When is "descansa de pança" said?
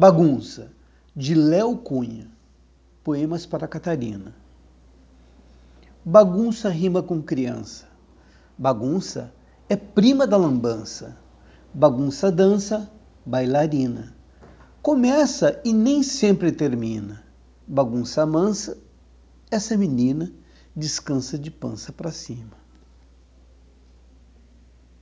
20.74-21.92